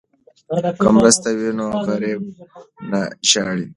[0.81, 2.21] که مرسته وي نو غریب
[2.91, 3.65] نه ژاړي.